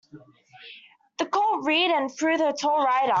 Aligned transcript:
The 1.19 1.27
colt 1.27 1.63
reared 1.65 1.91
and 1.91 2.11
threw 2.11 2.35
the 2.37 2.57
tall 2.59 2.83
rider. 2.83 3.09